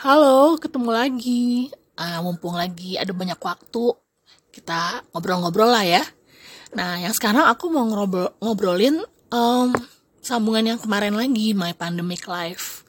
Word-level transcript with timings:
Halo, 0.00 0.56
ketemu 0.56 0.88
lagi. 0.88 1.68
Uh, 2.00 2.24
mumpung 2.24 2.56
lagi 2.56 2.96
ada 2.96 3.12
banyak 3.12 3.36
waktu, 3.36 3.92
kita 4.48 5.04
ngobrol-ngobrol 5.12 5.68
lah 5.68 5.84
ya. 5.84 6.00
Nah, 6.72 6.96
yang 6.96 7.12
sekarang 7.12 7.44
aku 7.44 7.68
mau 7.68 7.84
ngobrol 7.84 8.32
ngobrolin 8.40 9.04
um, 9.28 9.68
sambungan 10.24 10.72
yang 10.72 10.80
kemarin 10.80 11.12
lagi, 11.12 11.52
My 11.52 11.76
Pandemic 11.76 12.24
Life. 12.24 12.88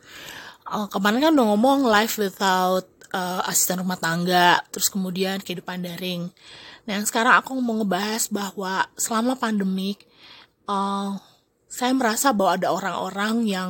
Uh, 0.64 0.88
kemarin 0.88 1.20
kan 1.20 1.36
udah 1.36 1.48
ngomong 1.52 1.84
life 1.84 2.16
without 2.16 2.88
uh, 3.12 3.44
asisten 3.52 3.84
rumah 3.84 4.00
tangga, 4.00 4.64
terus 4.72 4.88
kemudian 4.88 5.44
kehidupan 5.44 5.84
daring. 5.84 6.32
Nah, 6.88 7.04
yang 7.04 7.04
sekarang 7.04 7.36
aku 7.36 7.52
mau 7.60 7.84
ngebahas 7.84 8.32
bahwa 8.32 8.88
selama 8.96 9.36
pandemik, 9.36 10.08
uh, 10.72 11.20
saya 11.68 11.92
merasa 11.92 12.32
bahwa 12.32 12.56
ada 12.56 12.72
orang-orang 12.72 13.44
yang 13.44 13.70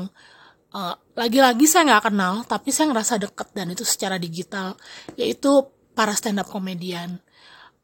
lagi 0.74 0.98
lagi-lagi 1.14 1.66
saya 1.70 1.84
nggak 1.94 2.05
kenal 2.10 2.42
tapi 2.50 2.73
saya 2.73 2.90
ngerasa 2.90 3.22
deket 3.22 3.54
dan 3.54 3.70
itu 3.70 3.86
secara 3.86 4.18
digital 4.18 4.73
yaitu 5.14 5.70
para 5.94 6.18
stand 6.18 6.41
up 6.41 6.50
komedian 6.50 7.22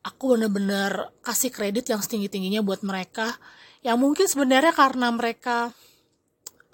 aku 0.01 0.33
bener-bener 0.33 1.13
kasih 1.21 1.53
kredit 1.53 1.85
yang 1.93 2.01
setinggi 2.01 2.33
tingginya 2.33 2.65
buat 2.65 2.81
mereka 2.81 3.37
yang 3.85 4.01
mungkin 4.01 4.25
sebenarnya 4.25 4.73
karena 4.73 5.13
mereka 5.13 5.69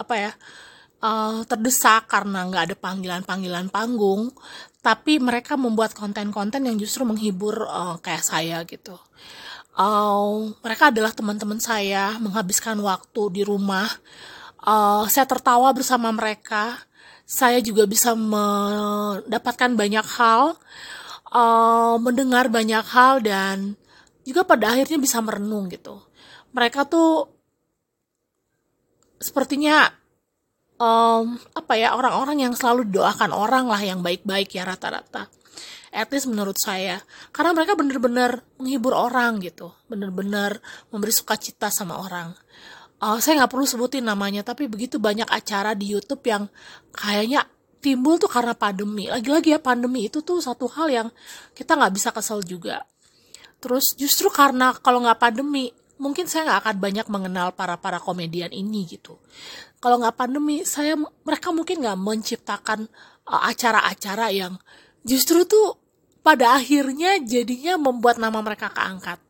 apa 0.00 0.14
ya 0.16 0.32
uh, 1.04 1.44
terdesak 1.44 2.08
karena 2.08 2.48
nggak 2.48 2.72
ada 2.72 2.76
panggilan-panggilan 2.80 3.68
panggung 3.68 4.32
tapi 4.80 5.18
mereka 5.18 5.58
membuat 5.58 5.92
konten-konten 5.92 6.62
yang 6.62 6.78
justru 6.78 7.02
menghibur 7.02 7.66
uh, 7.66 7.98
kayak 7.98 8.22
saya 8.22 8.62
gitu. 8.70 8.94
Uh, 9.76 10.54
mereka 10.64 10.88
adalah 10.88 11.12
teman-teman 11.12 11.60
saya 11.60 12.16
menghabiskan 12.22 12.78
waktu 12.80 13.22
di 13.34 13.42
rumah 13.44 13.90
uh, 14.62 15.04
saya 15.10 15.26
tertawa 15.28 15.72
bersama 15.76 16.08
mereka. 16.14 16.78
Saya 17.26 17.58
juga 17.58 17.90
bisa 17.90 18.14
mendapatkan 18.14 19.74
banyak 19.74 20.06
hal 20.14 20.54
uh, 21.32 21.96
mendengar 21.98 22.46
banyak 22.46 22.86
hal 22.86 23.18
dan 23.18 23.74
juga 24.22 24.46
pada 24.46 24.74
akhirnya 24.74 24.98
bisa 24.98 25.18
merenung 25.22 25.66
gitu. 25.70 26.02
Mereka 26.54 26.86
tuh 26.86 27.30
sepertinya 29.18 29.90
um, 30.78 31.34
apa 31.56 31.74
ya 31.74 31.96
orang-orang 31.96 32.46
yang 32.46 32.54
selalu 32.54 32.86
doakan 32.90 33.32
orang 33.32 33.66
lah 33.66 33.80
yang 33.80 34.00
baik-baik 34.02 34.54
ya 34.54 34.66
rata-rata. 34.66 35.30
At 35.96 36.12
least 36.12 36.28
menurut 36.28 36.60
saya. 36.60 37.00
Karena 37.32 37.56
mereka 37.56 37.72
bener-bener 37.72 38.44
menghibur 38.60 38.92
orang 38.92 39.40
gitu. 39.40 39.72
Bener-bener 39.88 40.60
memberi 40.92 41.14
sukacita 41.14 41.72
sama 41.72 41.96
orang 41.96 42.36
uh, 43.00 43.18
saya 43.20 43.44
nggak 43.44 43.52
perlu 43.52 43.66
sebutin 43.68 44.04
namanya 44.04 44.46
tapi 44.46 44.68
begitu 44.70 44.96
banyak 44.96 45.28
acara 45.28 45.76
di 45.76 45.92
YouTube 45.92 46.24
yang 46.28 46.48
kayaknya 46.92 47.44
timbul 47.80 48.18
tuh 48.18 48.26
karena 48.26 48.56
pandemi. 48.56 49.06
Lagi-lagi 49.06 49.54
ya 49.54 49.60
pandemi 49.60 50.08
itu 50.08 50.24
tuh 50.24 50.42
satu 50.42 50.66
hal 50.66 50.88
yang 50.90 51.08
kita 51.54 51.76
nggak 51.76 51.92
bisa 51.94 52.10
kesel 52.10 52.42
juga. 52.42 52.82
Terus 53.62 53.94
justru 53.94 54.26
karena 54.32 54.74
kalau 54.82 55.04
nggak 55.04 55.20
pandemi 55.22 55.70
mungkin 55.96 56.28
saya 56.28 56.50
nggak 56.50 56.60
akan 56.66 56.76
banyak 56.76 57.06
mengenal 57.08 57.48
para 57.56 57.78
para 57.80 58.02
komedian 58.02 58.52
ini 58.52 58.84
gitu. 58.90 59.16
Kalau 59.80 60.02
nggak 60.02 60.16
pandemi 60.16 60.66
saya 60.66 60.98
mereka 60.98 61.54
mungkin 61.54 61.84
nggak 61.84 61.98
menciptakan 62.00 62.90
uh, 63.28 63.42
acara-acara 63.48 64.34
yang 64.34 64.58
justru 65.06 65.46
tuh 65.46 65.78
pada 66.26 66.58
akhirnya 66.58 67.22
jadinya 67.22 67.78
membuat 67.78 68.18
nama 68.18 68.42
mereka 68.42 68.66
keangkat. 68.74 69.22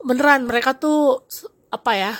Beneran 0.00 0.46
mereka 0.46 0.78
tuh 0.78 1.26
apa 1.74 1.92
ya 1.98 2.12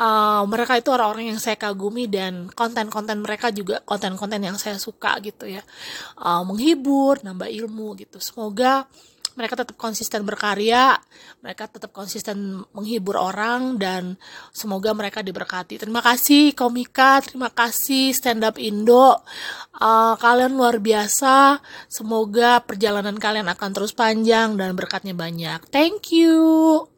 uh, 0.00 0.42
mereka 0.48 0.78
itu 0.78 0.88
orang-orang 0.92 1.36
yang 1.36 1.40
saya 1.40 1.56
kagumi 1.60 2.08
dan 2.08 2.48
konten-konten 2.52 3.20
mereka 3.20 3.52
juga 3.52 3.80
konten-konten 3.84 4.40
yang 4.40 4.56
saya 4.60 4.76
suka 4.80 5.18
gitu 5.20 5.48
ya 5.48 5.62
uh, 6.20 6.42
menghibur 6.44 7.20
nambah 7.24 7.48
ilmu 7.48 7.96
gitu 8.00 8.20
semoga 8.20 8.88
mereka 9.36 9.52
tetap 9.52 9.76
konsisten 9.76 10.24
berkarya, 10.24 10.96
mereka 11.44 11.68
tetap 11.68 11.92
konsisten 11.92 12.64
menghibur 12.72 13.20
orang 13.20 13.76
dan 13.76 14.16
semoga 14.50 14.96
mereka 14.96 15.20
diberkati. 15.20 15.76
Terima 15.76 16.00
kasih 16.00 16.56
Komika, 16.56 17.20
terima 17.20 17.52
kasih 17.52 18.16
Stand 18.16 18.48
Up 18.48 18.56
Indo. 18.56 19.20
Uh, 19.76 20.16
kalian 20.16 20.56
luar 20.56 20.80
biasa. 20.80 21.60
Semoga 21.84 22.64
perjalanan 22.64 23.20
kalian 23.20 23.52
akan 23.52 23.70
terus 23.76 23.92
panjang 23.92 24.56
dan 24.56 24.72
berkatnya 24.72 25.12
banyak. 25.12 25.68
Thank 25.68 26.16
you. 26.16 26.95